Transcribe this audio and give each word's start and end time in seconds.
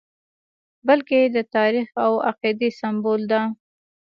بلکې 0.87 1.19
د 1.35 1.37
تاریخ 1.55 1.87
او 2.05 2.11
عقیدې 2.29 2.69
سمبول 2.79 3.21
دی. 3.31 3.41